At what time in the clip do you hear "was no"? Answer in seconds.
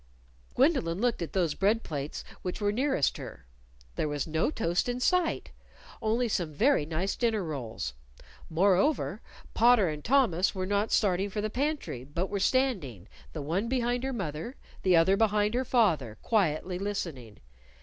4.07-4.49